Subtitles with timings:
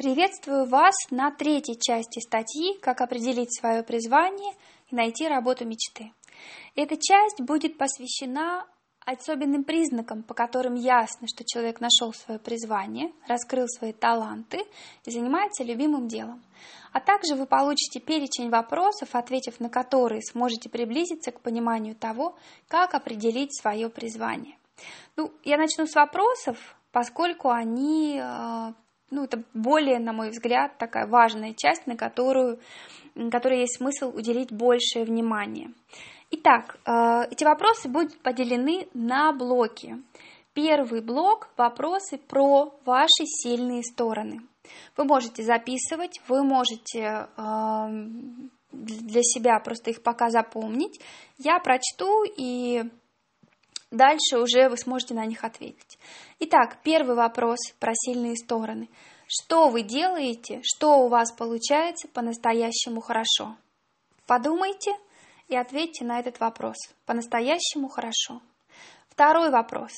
[0.00, 4.54] Приветствую вас на третьей части статьи «Как определить свое призвание
[4.90, 6.14] и найти работу мечты».
[6.74, 8.64] Эта часть будет посвящена
[9.04, 14.62] особенным признакам, по которым ясно, что человек нашел свое призвание, раскрыл свои таланты
[15.04, 16.42] и занимается любимым делом.
[16.94, 22.38] А также вы получите перечень вопросов, ответив на которые сможете приблизиться к пониманию того,
[22.68, 24.56] как определить свое призвание.
[25.16, 26.56] Ну, я начну с вопросов,
[26.90, 28.72] поскольку они э,
[29.10, 32.60] ну, это более, на мой взгляд, такая важная часть, на которую,
[33.30, 35.72] которой есть смысл уделить большее внимание.
[36.30, 39.96] Итак, э, эти вопросы будут поделены на блоки.
[40.52, 44.42] Первый блок– вопросы про ваши сильные стороны.
[44.96, 51.00] Вы можете записывать, вы можете эм, для себя просто их пока запомнить.
[51.38, 52.84] Я прочту и
[53.90, 55.98] Дальше уже вы сможете на них ответить.
[56.38, 58.88] Итак, первый вопрос про сильные стороны.
[59.26, 63.56] Что вы делаете, что у вас получается по-настоящему хорошо?
[64.26, 64.92] Подумайте
[65.48, 66.76] и ответьте на этот вопрос.
[67.04, 68.40] По-настоящему хорошо.
[69.08, 69.90] Второй вопрос.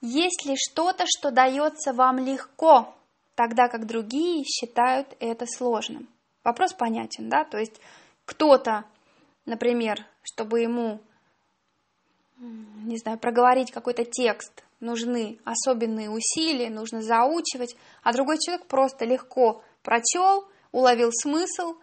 [0.00, 2.94] Есть ли что-то, что дается вам легко,
[3.36, 6.08] тогда как другие считают это сложным?
[6.42, 7.44] Вопрос понятен, да?
[7.44, 7.80] То есть
[8.24, 8.84] кто-то,
[9.44, 11.00] например, чтобы ему
[12.38, 19.62] не знаю, проговорить какой-то текст, нужны особенные усилия, нужно заучивать, а другой человек просто легко
[19.82, 21.74] прочел, уловил смысл,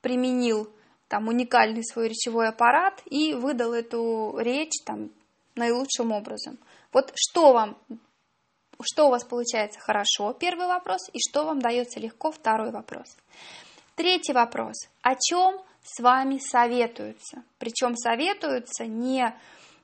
[0.00, 0.70] применил
[1.08, 5.10] там уникальный свой речевой аппарат и выдал эту речь там
[5.54, 6.58] наилучшим образом.
[6.92, 7.76] Вот что вам,
[8.80, 13.16] что у вас получается хорошо, первый вопрос, и что вам дается легко, второй вопрос.
[13.96, 14.76] Третий вопрос.
[15.02, 17.42] О чем с вами советуются?
[17.58, 19.34] Причем советуются не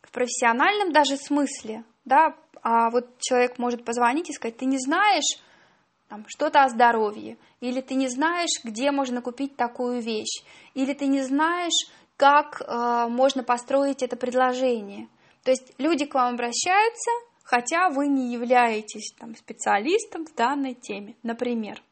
[0.06, 5.38] в профессиональном даже смысле, да, а вот человек может позвонить и сказать, ты не знаешь
[6.08, 10.42] там, что-то о здоровье, или ты не знаешь, где можно купить такую вещь,
[10.74, 15.08] или ты не знаешь, как э, можно построить это предложение.
[15.42, 17.10] То есть люди к вам обращаются,
[17.42, 21.82] хотя вы не являетесь там, специалистом в данной теме, например.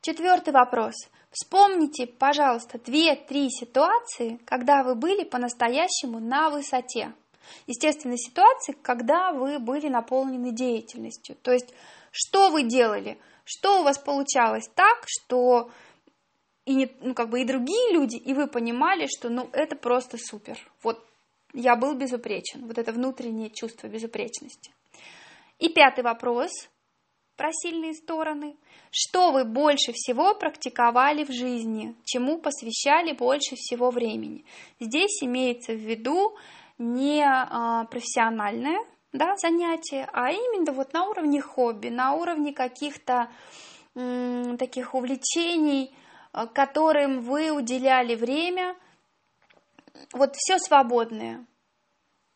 [0.00, 0.94] Четвертый вопрос.
[1.30, 7.12] Вспомните, пожалуйста, две-три ситуации, когда вы были по-настоящему на высоте.
[7.66, 11.36] Естественно, ситуации, когда вы были наполнены деятельностью.
[11.42, 11.72] То есть,
[12.10, 15.70] что вы делали, что у вас получалось так, что
[16.64, 20.18] и, не, ну, как бы и другие люди, и вы понимали, что ну, это просто
[20.18, 20.58] супер.
[20.82, 21.04] Вот
[21.52, 22.66] я был безупречен.
[22.66, 24.72] Вот это внутреннее чувство безупречности.
[25.58, 26.50] И пятый вопрос
[27.40, 28.54] про сильные стороны.
[28.90, 34.44] Что вы больше всего практиковали в жизни, чему посвящали больше всего времени?
[34.78, 36.36] Здесь имеется в виду
[36.76, 38.78] не а, профессиональное
[39.14, 43.30] да, занятие, а именно вот на уровне хобби, на уровне каких-то
[43.94, 45.94] таких увлечений,
[46.32, 48.76] а, которым вы уделяли время,
[50.12, 51.46] вот все свободное.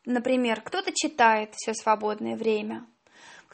[0.07, 2.87] Например, кто-то читает все свободное время,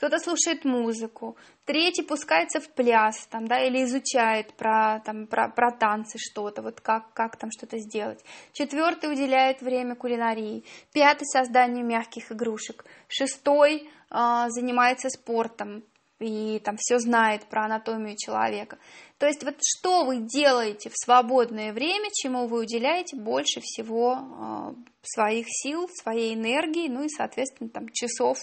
[0.00, 5.72] кто-то слушает музыку, третий пускается в пляс, там, да, или изучает про, там, про, про
[5.72, 8.24] танцы что-то, вот как, как там что-то сделать.
[8.54, 15.84] Четвертый уделяет время кулинарии, пятый созданию мягких игрушек, шестой э, занимается спортом
[16.18, 18.78] и там все знает про анатомию человека.
[19.18, 24.74] То есть вот что вы делаете в свободное время, чему вы уделяете больше всего э,
[25.02, 28.38] своих сил, своей энергии, ну и, соответственно, там часов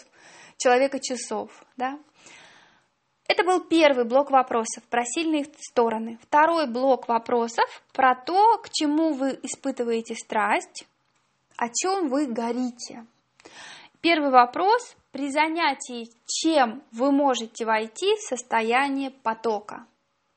[0.57, 1.99] человека часов, да.
[3.27, 6.17] Это был первый блок вопросов про сильные стороны.
[6.21, 10.87] Второй блок вопросов про то, к чему вы испытываете страсть,
[11.57, 13.05] о чем вы горите.
[14.01, 14.95] Первый вопрос.
[15.11, 19.87] При занятии чем вы можете войти в состояние потока?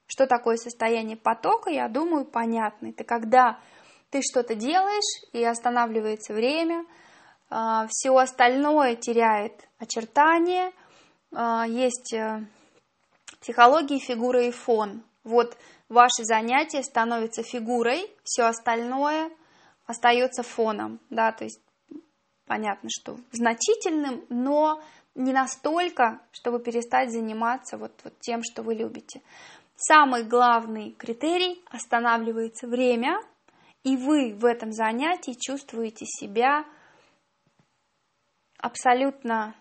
[0.06, 2.88] Что такое состояние потока, я думаю, понятно.
[2.88, 3.60] Это когда
[4.10, 6.84] ты что-то делаешь и останавливается время–
[7.88, 10.72] все остальное теряет очертания,
[11.32, 12.44] а, есть э,
[13.40, 15.02] психология, фигура и фон.
[15.24, 15.56] Вот
[15.88, 19.30] ваше занятие становится фигурой, все остальное
[19.86, 21.60] остается фоном, да, то есть
[22.46, 24.82] понятно, что значительным, но
[25.14, 29.22] не настолько, чтобы перестать заниматься вот, вот тем, что вы любите.
[29.76, 33.20] Самый главный критерий останавливается время,
[33.82, 36.64] и вы в этом занятии чувствуете себя
[38.60, 39.54] абсолютно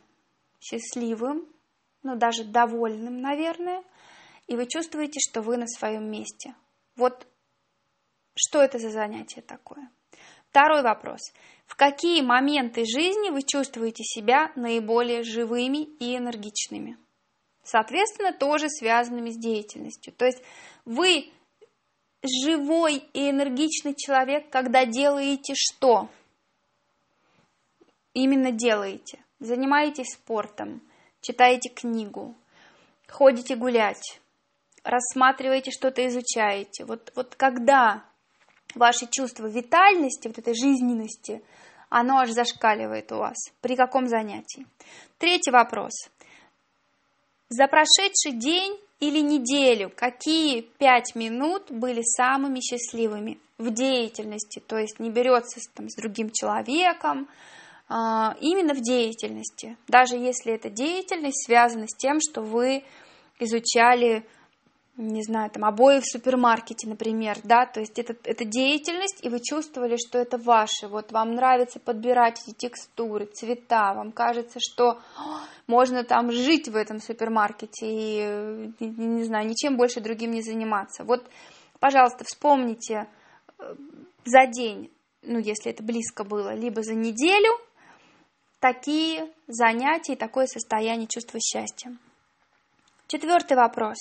[0.60, 1.48] счастливым,
[2.04, 3.84] ну даже довольным, наверное,
[4.48, 6.56] и вы чувствуете, что вы на своем месте.
[6.96, 7.28] Вот
[8.36, 9.90] что это за занятие такое?
[10.50, 11.19] Второй вопрос.
[11.66, 16.98] В какие моменты жизни вы чувствуете себя наиболее живыми и энергичными?
[17.69, 20.13] соответственно, тоже связанными с деятельностью.
[20.13, 20.42] То есть
[20.86, 21.31] вы
[22.24, 26.10] живой и энергичный человек, когда делаете что?
[28.14, 29.20] Именно делаете.
[29.40, 30.82] Занимаетесь спортом,
[31.22, 32.36] читаете книгу,
[33.08, 34.20] ходите гулять,
[34.84, 36.86] рассматриваете что-то, изучаете.
[36.86, 38.04] Вот, вот когда
[38.76, 41.42] ваше чувство витальности, вот этой жизненности,
[41.90, 43.38] оно аж зашкаливает у вас.
[43.62, 44.66] При каком занятии?
[45.18, 45.94] Третий вопрос.
[47.50, 54.60] За прошедший день или неделю какие пять минут были самыми счастливыми в деятельности?
[54.60, 57.28] То есть не берется там, с другим человеком,
[57.89, 59.77] именно в деятельности.
[59.88, 62.83] Даже если эта деятельность связана с тем, что вы
[63.39, 64.25] изучали
[65.00, 69.39] не знаю, там, обои в супермаркете, например, да, то есть это, это деятельность, и вы
[69.39, 75.00] чувствовали, что это ваше, вот вам нравится подбирать эти текстуры, цвета, вам кажется, что
[75.68, 81.06] можно там жить в этом супермаркете и, не, не знаю, ничем больше другим не заниматься.
[81.06, 81.25] Вот,
[81.80, 83.07] пожалуйста, вспомните
[83.57, 83.75] э,
[84.25, 84.91] за день,
[85.21, 87.57] ну, если это близко было, либо за неделю,
[88.60, 91.98] такие занятия и такое состояние чувства счастья.
[93.08, 93.98] Четвертый вопрос.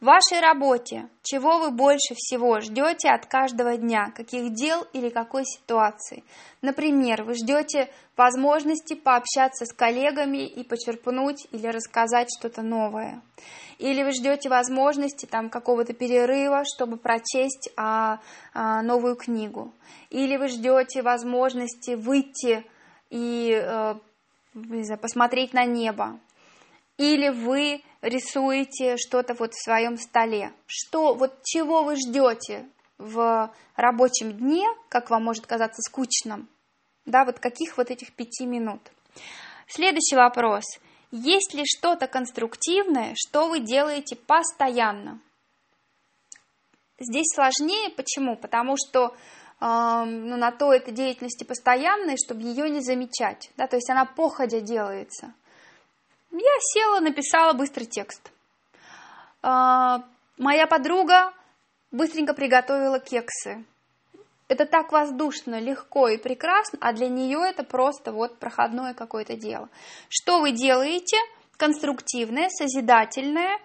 [0.00, 4.12] В вашей работе чего вы больше всего ждете от каждого дня?
[4.14, 6.24] Каких дел или какой ситуации?
[6.60, 13.22] Например, вы ждете возможности пообщаться с коллегами и почерпнуть или рассказать что-то новое.
[13.78, 18.20] Или вы ждете возможности там какого-то перерыва, чтобы прочесть а,
[18.52, 19.72] а, новую книгу.
[20.10, 22.62] Или вы ждете возможности выйти
[23.10, 23.94] и э,
[24.54, 26.18] не знаю, посмотреть на небо.
[26.96, 30.52] Или вы рисуете что-то вот в своем столе.
[30.66, 32.66] Что, вот чего вы ждете
[32.98, 36.48] в рабочем дне, как вам может казаться скучным,
[37.06, 38.80] да, вот каких вот этих пяти минут.
[39.66, 40.64] Следующий вопрос.
[41.10, 45.20] Есть ли что-то конструктивное, что вы делаете постоянно?
[46.98, 48.36] Здесь сложнее, почему?
[48.36, 49.16] Потому что
[49.60, 54.60] ну, на то это деятельности постоянной, чтобы ее не замечать, да, то есть она походя
[54.60, 55.34] делается.
[56.32, 58.30] Я села, написала быстрый текст.
[59.42, 60.04] А,
[60.38, 61.32] моя подруга
[61.90, 63.64] быстренько приготовила кексы.
[64.48, 69.68] Это так воздушно, легко и прекрасно, а для нее это просто вот проходное какое-то дело.
[70.08, 71.16] Что вы делаете?
[71.56, 73.58] Конструктивное, созидательное,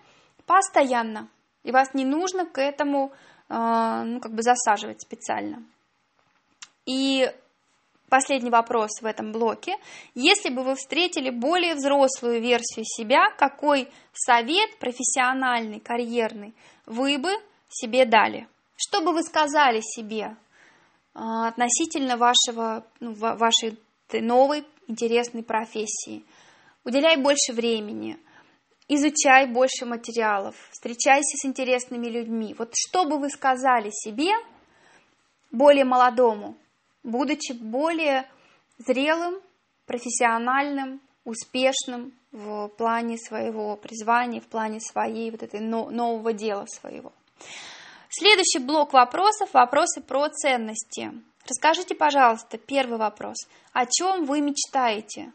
[0.46, 1.30] постоянно.
[1.64, 3.14] И вас не нужно к этому
[3.48, 5.64] а, ну, как бы засаживать специально.
[6.86, 7.32] И
[8.10, 9.76] Последний вопрос в этом блоке.
[10.14, 16.54] Если бы вы встретили более взрослую версию себя, какой совет профессиональный, карьерный
[16.86, 17.32] вы бы
[17.68, 18.48] себе дали?
[18.78, 20.36] Что бы вы сказали себе
[21.14, 23.78] а, относительно вашего, ну, вашей
[24.14, 26.24] новой интересной профессии?
[26.84, 28.20] Уделяй больше времени,
[28.88, 32.56] изучай больше материалов, встречайся с интересными людьми.
[32.58, 34.32] Вот что бы вы сказали себе,
[35.52, 36.56] более молодому,
[37.06, 38.28] будучи более
[38.80, 39.40] зрелым,
[39.86, 47.14] профессиональным, успешным в плане своего призвания, в плане своей вот этой нового дела своего.
[48.10, 51.12] Следующий блок вопросов– вопросы про ценности.
[51.48, 53.38] Расскажите, пожалуйста, первый вопрос.
[53.72, 55.32] О чем вы мечтаете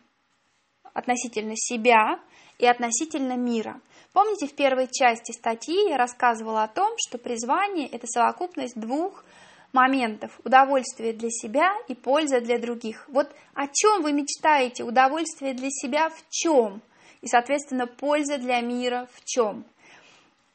[0.92, 2.18] относительно себя
[2.58, 3.80] и относительно мира?
[4.12, 9.24] Помните, в первой части статьи я рассказывала о том, что призвание– это совокупность двух
[9.72, 13.08] моментов– удовольствие для себя и польза для других.
[13.08, 14.84] Вот о чем вы мечтаете?
[14.84, 16.82] Удовольствие для себя в чем?
[17.20, 19.64] И, соответственно, польза для мира в чем?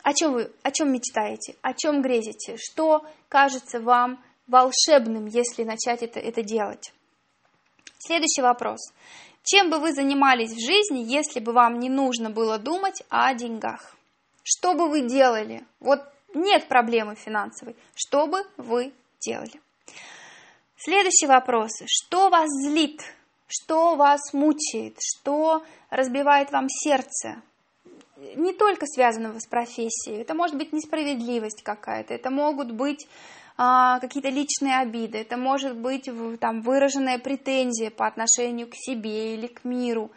[0.04, 1.56] О чем вы, о чем мечтаете?
[1.62, 2.58] О чем грезите?
[2.58, 6.94] Что кажется вам волшебным, если начать это, это делать?
[7.98, 8.80] Следующий вопрос.
[9.44, 13.96] Чем бы вы занимались в жизни, если бы вам не нужно было думать о деньгах?
[14.44, 15.66] Что бы вы делали?
[15.80, 16.02] Вот
[16.36, 17.76] нет проблемы финансовой.
[17.96, 19.62] Что бы вы делали.
[20.78, 21.72] Следующий вопрос.
[21.88, 23.02] Что вас злит?
[23.48, 24.98] Что вас мучает?
[25.00, 27.42] Что разбивает вам сердце?
[28.36, 30.22] Не только связанного с профессией.
[30.22, 32.14] Это может быть несправедливость какая-то.
[32.14, 33.08] Это могут быть
[33.58, 35.18] а, какие-то личные обиды.
[35.18, 40.12] Это может быть там, выраженная претензия по отношению к себе или к миру.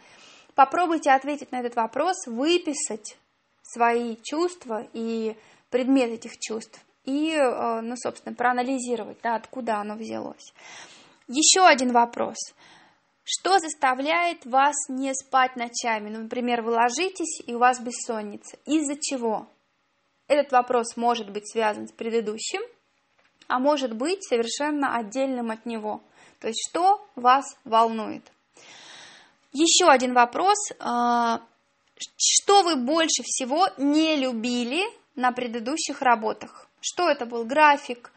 [0.55, 3.17] Попробуйте ответить на этот вопрос, выписать
[3.63, 5.35] свои чувства и
[5.69, 10.53] предмет этих чувств и, э, ну, собственно, проанализировать, да, откуда оно взялось.
[11.27, 12.37] Еще один вопрос.
[13.23, 16.09] Что заставляет вас не спать ночами?
[16.09, 18.57] Ну, например, вы ложитесь, и у вас бессонница.
[18.65, 19.47] Из-за чего?
[20.27, 22.61] Этот вопрос может быть связан с предыдущим,
[23.47, 26.01] а может быть совершенно отдельным от него.
[26.39, 28.31] То есть, что вас волнует?
[29.51, 30.57] Еще один вопрос.
[30.79, 31.39] Э,
[32.17, 34.83] что вы больше всего не любили
[35.15, 36.68] на предыдущих работах?
[36.81, 37.45] Что это был?
[37.45, 38.11] График,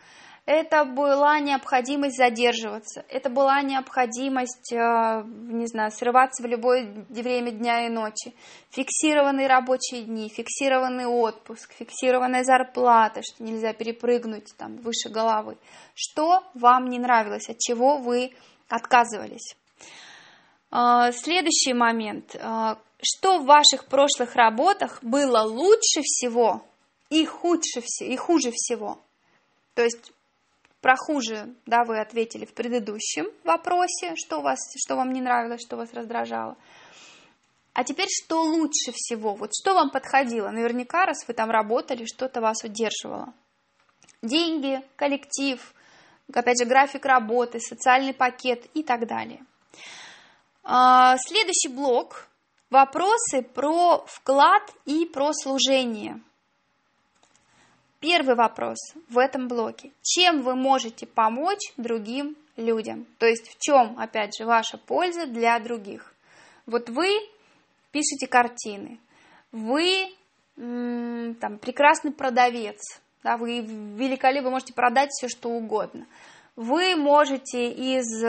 [0.45, 7.87] это была необходимость задерживаться, это была необходимость, э, не знаю, срываться в любое время дня
[7.87, 8.35] и ночи,
[8.71, 15.59] фиксированные рабочие дни, фиксированный отпуск, фиксированная зарплата, что нельзя перепрыгнуть там выше головы.
[15.95, 18.33] Что вам не нравилось, от чего вы
[18.69, 19.54] отказывались?
[20.73, 22.35] Э, следующий момент.
[22.35, 26.64] Э, что в ваших прошлых работах было лучше всего
[27.12, 28.99] и худше и хуже всего?
[29.75, 30.12] То есть
[30.81, 35.61] про хуже, да, вы ответили в предыдущем вопросе, что, у вас, что вам не нравилось,
[35.61, 36.57] что вас раздражало.
[37.75, 39.35] А теперь, что лучше всего?
[39.35, 40.49] Вот что вам подходило?
[40.49, 43.35] Наверняка, раз вы там работали, что-то вас удерживало.
[44.23, 45.75] Деньги, коллектив,
[46.33, 49.45] опять же, график работы, социальный пакет и так далее.
[50.64, 52.28] А, следующий блок–
[52.71, 56.19] вопросы про вклад и про служение–
[58.02, 58.78] Первый вопрос
[59.09, 59.92] в этом блоке.
[60.02, 63.06] Чем вы можете помочь другим людям?
[63.18, 66.12] То есть в чем, опять же, ваша польза для других?
[66.66, 67.06] Вот вы
[67.92, 68.99] пишете картины,
[69.52, 70.09] вы
[70.56, 72.80] там, прекрасный продавец,
[73.23, 76.06] да, вы великолепны, вы можете продать все, что угодно.
[76.56, 78.21] Вы можете из,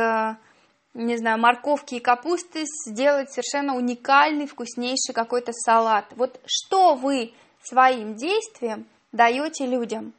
[0.94, 6.06] не знаю, морковки и капусты сделать совершенно уникальный, вкуснейший какой-то салат.
[6.16, 10.14] Вот что вы своим действием даете людям?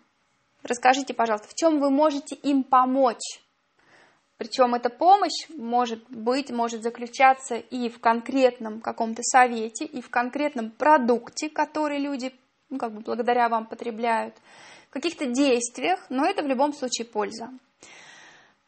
[0.62, 3.40] Расскажите, пожалуйста, в чем вы можете им помочь?
[4.38, 10.70] Причем эта помощь может быть, может заключаться и в конкретном каком-то совете, и в конкретном
[10.70, 12.32] продукте, который люди,
[12.70, 14.34] ну, как бы благодаря вам потребляют,
[14.88, 17.50] в каких-то действиях, но это в любом случае польза.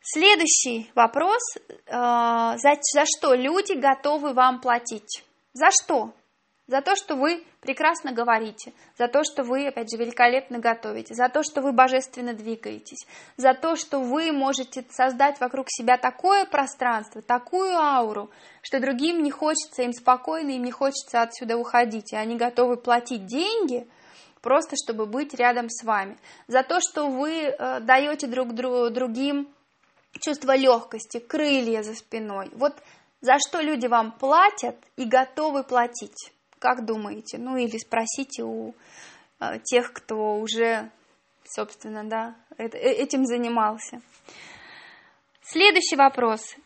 [0.00, 1.42] Следующий вопрос.
[1.56, 5.24] Э, за, за что люди готовы вам платить?
[5.52, 6.12] За что?
[6.66, 11.28] За то, что вы прекрасно говорите, за то, что вы, опять же, великолепно готовите, за
[11.28, 13.06] то, что вы божественно двигаетесь,
[13.36, 18.30] за то, что вы можете создать вокруг себя такое пространство, такую ауру,
[18.62, 23.26] что другим не хочется, им спокойно, им не хочется отсюда уходить, и они готовы платить
[23.26, 23.88] деньги,
[24.42, 26.18] просто чтобы быть рядом с вами,
[26.48, 29.48] за то, что вы э, даете друг другу другим
[30.20, 32.50] чувство легкости, крылья за спиной.
[32.52, 32.74] Вот
[33.20, 36.32] за что люди вам платят и готовы платить.
[36.66, 37.38] Как думаете?
[37.38, 38.74] Ну или спросите у
[39.38, 40.90] э, тех, кто уже,
[41.44, 44.00] собственно, да, э, этим занимался.
[45.42, 46.56] Следующий вопрос.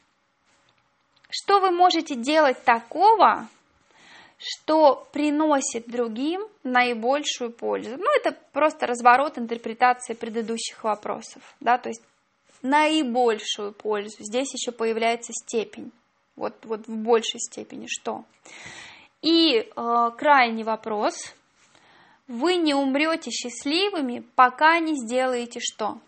[1.28, 3.46] Что вы можете делать такого,
[4.38, 7.98] что приносит другим наибольшую пользу?
[7.98, 12.02] Ну, это просто разворот интерпретации предыдущих вопросов, да, то есть
[12.62, 14.16] наибольшую пользу.
[14.20, 15.92] Здесь еще появляется степень.
[16.36, 18.24] Вот, вот в большей степени что?
[19.22, 21.14] И э, крайний вопрос.
[22.26, 25.98] Вы не умрете счастливыми, пока не сделаете что?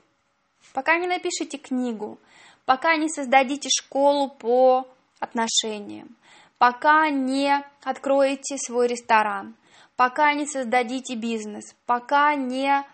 [0.73, 2.19] Пока не напишите книгу,
[2.65, 4.87] пока не создадите школу по
[5.19, 6.17] отношениям,
[6.59, 9.57] пока не откроете свой ресторан,
[9.97, 12.85] пока не создадите бизнес, пока не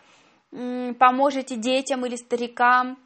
[0.98, 2.98] поможете детям или старикам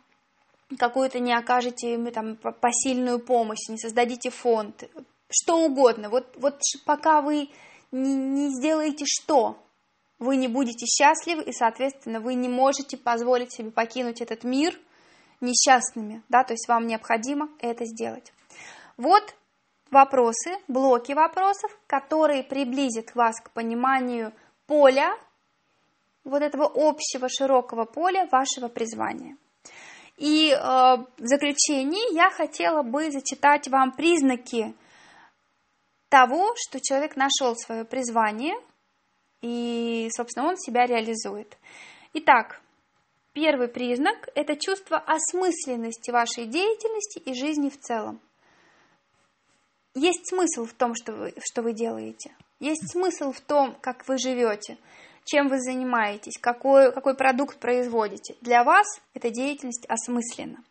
[0.79, 4.85] какую-то не окажете им там посильную помощь, не создадите фонд,
[5.33, 6.09] что угодно.
[6.09, 7.49] Вот, вот пока вы
[7.91, 9.59] не, не сделаете что,
[10.19, 14.79] вы не будете счастливы, и, соответственно, вы не можете позволить себе покинуть этот мир
[15.41, 18.33] несчастными, да, то есть вам необходимо это сделать.
[18.97, 19.35] Вот
[19.91, 24.33] вопросы, блоки вопросов, которые приблизят вас к пониманию
[24.67, 25.17] поля,
[26.25, 29.37] вот этого общего широкого поля вашего призвания.
[30.17, 34.75] И э, в заключении я хотела бы зачитать вам признаки
[36.13, 38.55] того, что человек нашел свое призвание,
[39.41, 41.57] и, собственно, он себя реализует.
[42.13, 42.61] Итак,
[43.33, 48.21] первый признак– это чувство осмысленности вашей деятельности и жизни в целом.
[49.95, 52.37] Есть смысл в том, что вы, что вы делаете.
[52.61, 54.77] Есть смысл в том, как вы живете,
[55.25, 58.37] чем вы занимаетесь, какой, какой продукт производите.
[58.43, 60.63] Для вас эта деятельность осмыслена.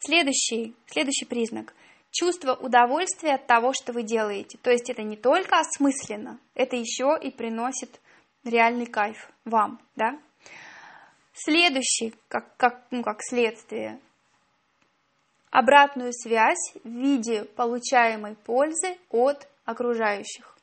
[0.00, 1.72] Следующий, следующий признак–
[2.10, 4.58] чувство удовольствия от того, что вы делаете.
[4.62, 8.00] То есть это не только осмысленно, это еще и приносит
[8.44, 10.18] реальный кайф вам, да?
[11.34, 14.00] Следующий, как, как, ну, как следствие,
[15.50, 20.56] обратную связь в виде получаемой пользы от окружающих.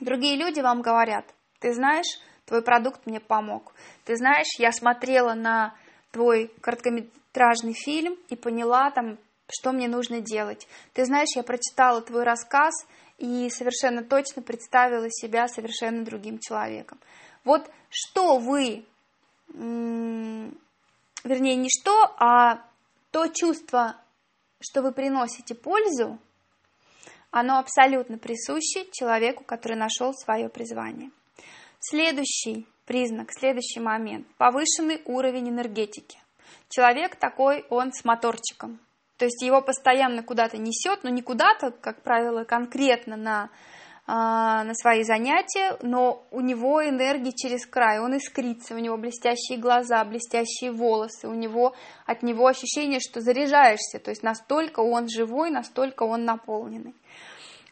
[0.00, 1.26] Другие люди вам говорят,
[1.60, 3.74] ты знаешь, твой продукт мне помог.
[4.04, 5.74] Ты знаешь, я смотрела на
[6.10, 9.18] твой короткометражный фильм и поняла там
[9.48, 10.66] что мне нужно делать.
[10.92, 12.74] Ты знаешь, я прочитала твой рассказ,
[13.18, 16.98] и совершенно точно представила себя совершенно другим человеком.
[17.44, 18.84] Вот что вы,
[19.48, 22.62] вернее, не что, а
[23.10, 23.96] то чувство,
[24.60, 26.18] что вы приносите пользу,
[27.30, 31.10] оно абсолютно присуще человеку, который нашел свое призвание.
[31.80, 36.18] Следующий признак, следующий момент– повышенный уровень энергетики.
[36.68, 38.80] Человек такой, он с моторчиком.
[39.18, 43.50] То есть его постоянно куда-то несет, но не куда-то, как правило, конкретно на,
[44.06, 49.58] а, на свои занятия, но у него энергии через край, он искрится, у него блестящие
[49.58, 51.74] глаза, блестящие волосы, у него
[52.06, 56.94] от него ощущение, что заряжаешься, то есть настолько он живой, настолько он наполненный.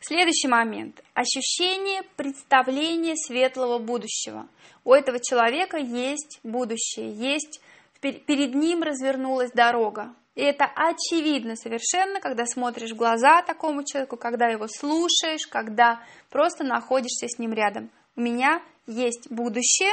[0.00, 1.02] Следующий момент.
[1.14, 4.46] Ощущение представления светлого будущего.
[4.84, 7.60] У этого человека есть будущее, есть
[8.00, 10.14] перед ним развернулась дорога.
[10.36, 16.62] И это очевидно совершенно, когда смотришь в глаза такому человеку, когда его слушаешь, когда просто
[16.62, 17.90] находишься с ним рядом.
[18.16, 19.92] У меня есть будущее,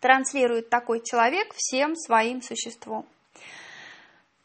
[0.00, 3.06] транслирует такой человек всем своим существом.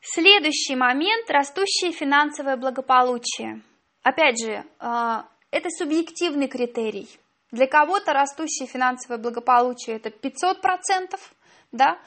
[0.02, 3.62] Следующий момент– растущее финансовое благополучие.
[4.04, 7.10] Опять же, а, это субъективный критерий.
[7.52, 11.20] Для кого-то растущее финансовое благополучие– это 500%,
[11.72, 12.00] да,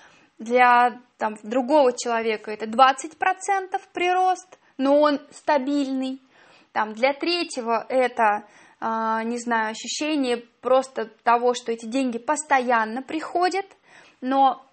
[0.42, 6.20] для там, другого человека это 20% прирост, но он стабильный.
[6.72, 8.44] Там, для третьего это,
[8.80, 13.66] э, не знаю, ощущение просто того, что эти деньги постоянно приходят,
[14.20, 14.64] но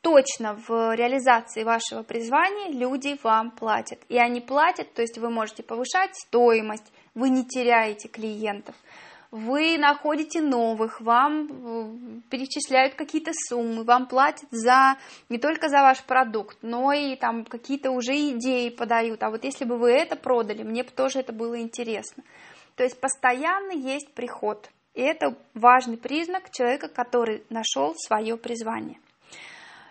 [0.00, 3.98] точно в реализации вашего призвания люди вам платят.
[4.08, 8.74] И они платят, то есть вы можете повышать стоимость, вы не теряете клиентов
[9.30, 14.96] вы находите новых, вам э, перечисляют какие-то суммы, вам платят за
[15.28, 19.22] не только за ваш продукт, но и там какие-то уже идеи подают.
[19.22, 22.22] А вот если бы вы это продали, мне бы тоже это было интересно.
[22.76, 24.70] То есть постоянно есть приход.
[24.94, 28.98] И это важный признак человека, который нашел свое призвание.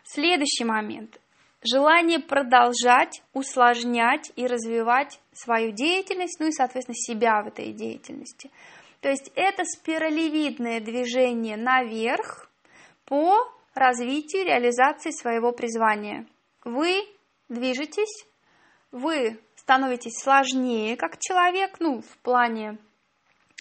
[0.03, 1.19] Следующий момент.
[1.61, 8.49] Желание продолжать, усложнять и развивать свою деятельность, ну и, соответственно, себя в этой деятельности–
[9.05, 12.49] то есть это спиралевидное движение наверх
[13.05, 13.35] по
[13.75, 16.25] развитию реализации своего призвания.
[16.63, 17.05] Вы
[17.47, 18.25] движетесь,
[18.91, 22.79] вы становитесь сложнее как человек, ну, в плане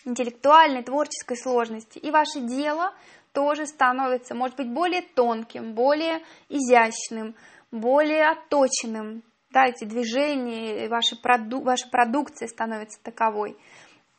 [0.07, 2.95] интеллектуальной, творческой сложности, и ваше дело
[3.35, 7.35] тоже становится, может быть, более тонким, более изящным,
[7.71, 9.23] более отточенным.
[9.51, 13.59] Да, эти движения, ваша, проду ваша продукция становится таковой.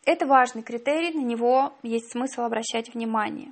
[0.05, 3.51] Это важный критерий, на него есть смысл обращать внимание.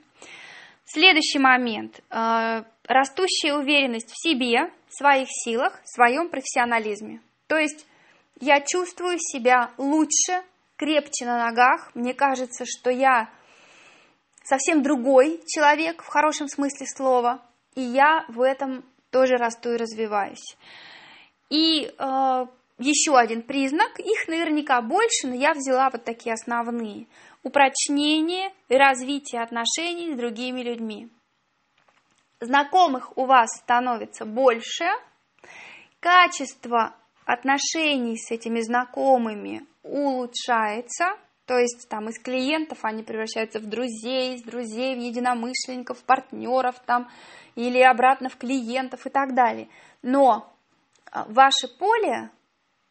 [0.85, 2.01] Следующий момент.
[2.11, 7.21] Э, растущая уверенность в себе, в своих силах, в своем профессионализме.
[7.47, 7.87] То есть
[8.39, 10.43] я чувствую себя лучше,
[10.75, 11.89] крепче на ногах.
[11.95, 13.29] Мне кажется, что я
[14.43, 17.41] совсем другой человек в хорошем смысле слова.
[17.75, 20.57] И я в этом тоже расту и развиваюсь.
[21.49, 22.45] И э,
[22.77, 27.07] еще один признак, их наверняка больше, но я взяла вот такие основные.
[27.43, 31.09] Упрочнение и развитие отношений с другими людьми.
[32.39, 34.85] Знакомых у вас становится больше,
[35.99, 44.35] качество отношений с этими знакомыми улучшается, то есть там из клиентов они превращаются в друзей,
[44.35, 47.09] из друзей в единомышленников, партнеров там,
[47.55, 49.67] или обратно в клиентов и так далее.
[50.01, 50.53] Но
[51.11, 52.29] а, ваше поле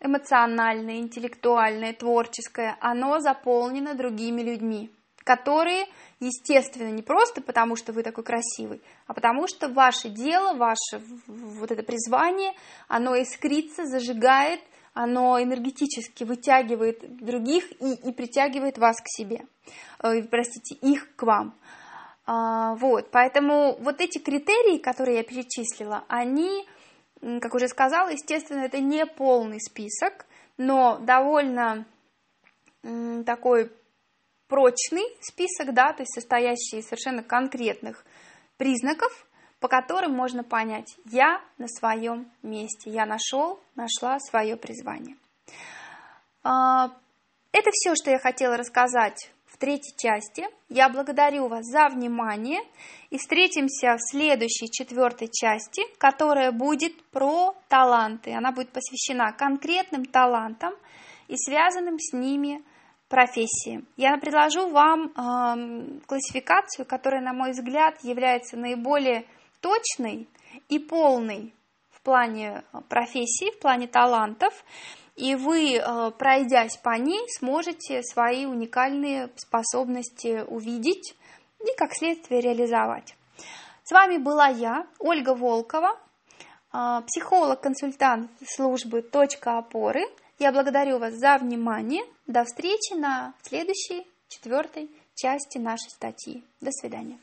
[0.03, 4.91] эмоциональное, интеллектуальное, творческое, оно заполнено другими людьми,
[5.25, 5.87] которые,
[6.21, 11.71] естественно, не просто потому, что вы такой красивый, а потому что ваше дело, ваше вот
[11.71, 12.53] это призвание,
[12.89, 14.61] оно искрится, зажигает,
[14.95, 19.47] оно энергетически вытягивает других и, и притягивает вас к себе,
[20.03, 21.55] э, простите, их к вам.
[22.25, 26.67] А, вот, поэтому вот эти критерии, которые я перечислила, они
[27.41, 31.87] как уже сказала, естественно, это не полный список, но довольно
[33.25, 33.71] такой
[34.49, 38.05] прочный список, да, то есть состоящий из совершенно конкретных
[38.57, 39.27] признаков,
[39.61, 45.17] по которым можно понять, я на своем месте, я нашел, нашла свое призвание.
[46.43, 46.91] А,
[47.53, 49.31] это все, что я хотела рассказать
[49.63, 50.45] третьей части.
[50.69, 52.61] Я благодарю вас за внимание
[53.11, 58.33] и встретимся в следующей четвертой части, которая будет про таланты.
[58.33, 60.75] Она будет посвящена конкретным талантам
[61.29, 62.61] и связанным с ними
[63.09, 63.87] профессиям.
[63.97, 69.25] Я предложу вам э, классификацию, которая, на мой взгляд, является наиболее
[69.61, 70.27] точной
[70.69, 71.55] и полной
[71.93, 74.65] в плане профессии, в плане талантов.
[75.23, 81.15] И вы, э, пройдясь по ней, сможете свои уникальные способности увидеть
[81.61, 83.15] и, как следствие, реализовать.
[83.85, 85.97] С вами была я, Ольга Волкова,
[86.73, 90.03] э, психолог-консультант службы «Точка опоры».
[90.41, 92.03] Я благодарю вас за внимание.
[92.27, 96.43] До встречи на следующей, четвертой части нашей статьи.
[96.61, 97.21] До свидания.